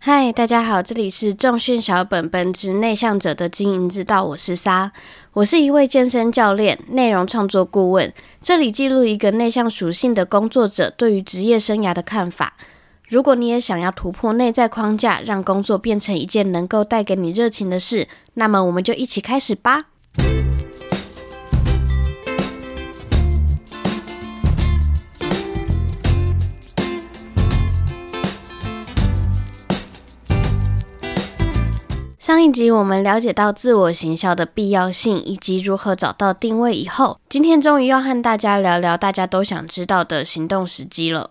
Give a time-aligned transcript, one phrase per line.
[0.00, 4.92] 嗨，大家好，这里是重训小本本之内向者的经营之道，我是沙，
[5.32, 12.54] 我是一位健身教练、内容创作顾问，这里记录一个内向属性的工作者对于职业生涯的看法。
[13.08, 19.86] 如果你也想要突破内在框架，让工作变成一件能够带给你热情的事，那么我们就一起开始吧。
[32.28, 41.30] 上一集我们了解到自我行销的必要性以及如何找到定位以后，今天终于要和大家聊聊大家都想知道的行动时机了。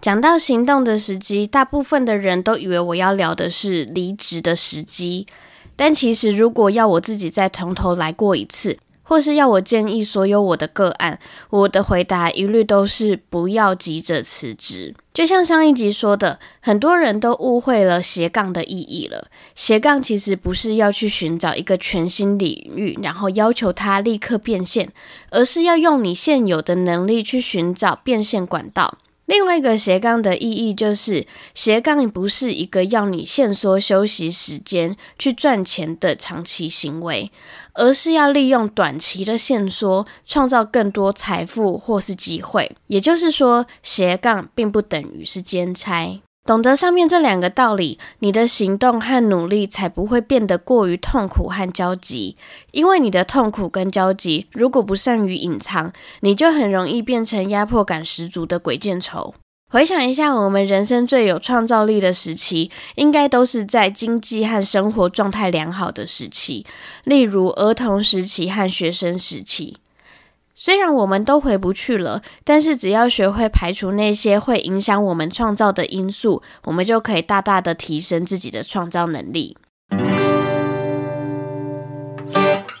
[0.00, 5.26] 讲到行动的时机，大部分的人都以为我要聊的是离职的时机，
[5.76, 8.78] 但其实如果要我自己再从头来过一次。
[9.08, 11.18] 或是要我建议所有我的个案，
[11.48, 14.94] 我的回答一律都是不要急着辞职。
[15.14, 19.28] 就像上一集说的，很多人都误会了斜杠的意义了。
[19.54, 24.92] 斜杠其实不是要去寻找一个全新领域，然后要求它立刻变现，
[25.30, 28.98] 而是要用你现有的能力去寻找变现管道。
[29.28, 37.30] 另外一个斜杠的意义就是，斜杠不是一个要你限缩休息时间去赚钱的长期行为，
[37.74, 42.74] 而是要利用短期的限缩，创造更多财富或是机会。
[42.86, 46.22] 也就是说，斜杠并不等于是兼差。
[46.48, 52.38] 懂得上面这两个道理，你的行动和努力才不会变得过于痛苦和焦急。
[52.70, 59.34] 因为你的痛苦跟焦急，如果不善于隐藏，你就很容易变成压迫感十足的鬼见愁。
[59.70, 66.64] 回想一下，我们人生最有创造力的时期，应该都是在经济和生活状态良好的时期，
[67.04, 69.76] 例如儿童时期和学生时期。
[70.60, 79.56] 虽然我们都回不去了，但是只要学会排除那些会影响我们创造的因素，我们就可以大大的提升自己的创造能力。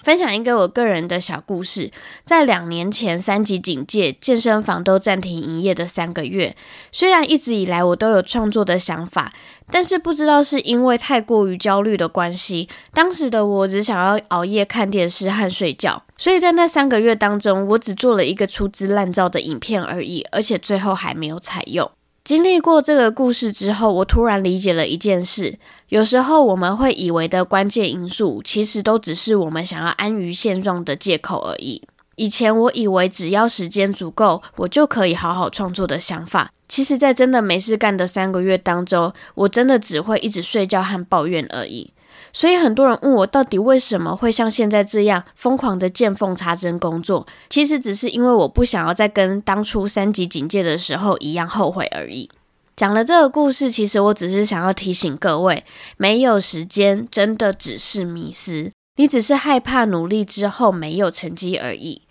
[0.08, 1.92] 分享一个我个人的小故事，
[2.24, 6.56] 在两年前三级警戒，健身房都暂停营业的三个月。
[6.90, 9.34] 虽然一直以来我都有创作的想法，
[9.70, 16.02] 但是不知道是因为太过于焦虑的关系，当时的我只想要熬夜看电视和睡觉。
[16.16, 21.90] 所以在那三个月当中，我只做了一个粗制滥造的影片而已，而且最后还没有采用。
[22.28, 25.58] 经历过这个故事之后，我突然理解了一件事：
[25.88, 31.80] 有时候我们会以为的关键因素，其实都只是我们想要安于现状的借口而已。
[32.16, 41.90] 以前我以为只要时间足够，我就可以好好创作的想法，其实，在真的没事干的三个月当中，我真的只会一直睡觉和抱怨而已。
[42.38, 47.26] 所以很多人问我，到底为什么会像现在这样疯狂的见缝插针工作？
[47.50, 52.30] 其实只是因为我不想要再跟当初三级警戒的时候一样后悔而已。
[52.76, 55.64] 讲了这个故事，其实我只是想要提醒各位，
[55.96, 62.02] 没有时间真的只是迷失，你只是害怕努力之后没有成绩而已。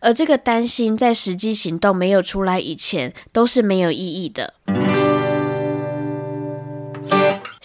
[0.00, 4.54] 而这个担心在实际行动没有出来以前，都是没有意义的。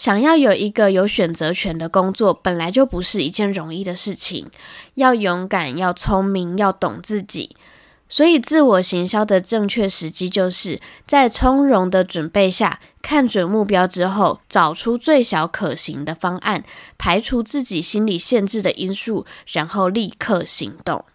[0.01, 4.50] 想要有一个有选择权的工作，本来就不是一件容易的事情。
[4.95, 7.56] 要勇敢，要聪明，要懂自己。
[8.09, 16.63] 所以，自我行销的正确时机，就是在从容的准备下，看准目标之后，找出最小可行的方案，
[16.97, 21.06] 排除自己心理限制的因素，然后立刻行动。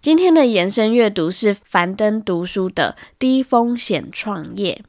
[0.00, 4.80] 今天的延伸阅读是樊登读书的《低风险创业》。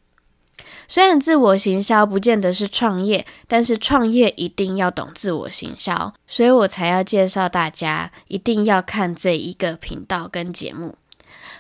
[0.88, 10.96] 虽然自我行销不见得是创业，但是创业一定要懂自我行销，所以我才要介绍大家一定要看这一个频道跟节目。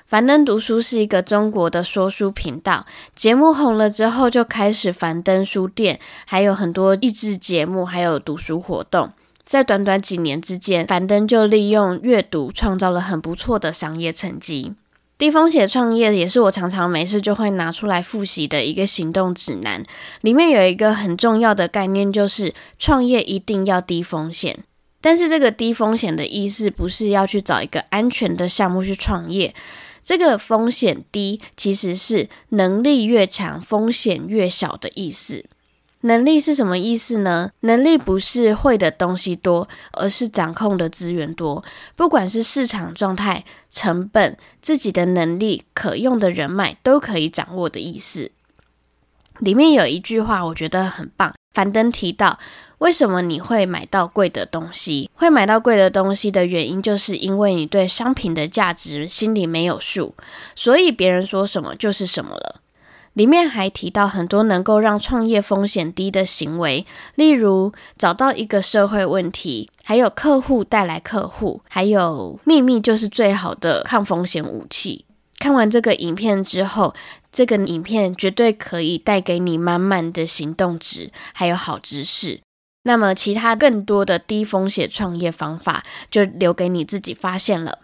[0.08, 2.86] 樊登读书是一个中国的说书频道，
[3.16, 9.12] 节目红了之后就开始樊登书店，还有很多益智节目，还有读书活动。
[9.44, 14.74] 在短短几年之间，樊登就利用阅读创造了很不错的商业成绩。
[15.18, 19.82] 低风险创业也是我常常没事就会拿出来复习的一个行动指南。
[20.22, 24.60] 里面有一个很重要的概念，就是创业一定要低风险。
[25.00, 29.56] 但是这个低风险的意思，不是要去找一个安全的项目去创业。
[30.04, 35.46] 这个风险低，其实是能力越强，风险越小的意思。
[36.06, 37.50] 能力是什么意思呢？
[37.62, 41.64] 能力不是会的东西多，而是掌控的资源多。
[41.96, 48.32] 不管是市场状态、成本、自己的能力、可用的人脉，都可以掌握的意思。
[49.40, 51.34] 里面有一句话，我觉得很棒。
[51.54, 52.38] 樊登提到，
[52.78, 55.10] 为什么你会买到贵的东西？
[55.16, 60.14] 会买到贵的东西的原因，就是因为你对商品的价值心里没有数，
[60.56, 62.62] 所以别人说什么就是什么了。
[63.16, 66.86] 里面还提到很多能够让创业风险低的行为，
[67.16, 75.06] 例如找到一个社会问题，还有客户带来客户，还有秘密就是最好的抗风险武器。
[75.40, 76.94] 看完这个影片之后，
[77.32, 82.42] 这个影片绝对可以带给你满满的行动值，还有好知识。
[82.84, 87.80] 那么，其他更多的低风险创业方法，就留给你自己发现了。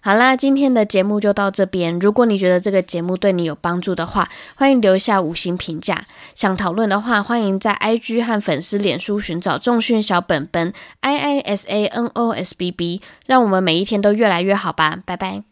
[0.00, 1.98] 好啦，今天的节目就到这边。
[1.98, 6.06] 如果你觉得这个节目对你有帮助的话，欢迎留下五星评价。
[6.34, 14.98] 想讨论的话，欢迎在 IG 和粉丝脸书寻找重训小本本 I I S A N O S B B，让我们每一天都越来越好吧。
[15.04, 15.42] 拜拜。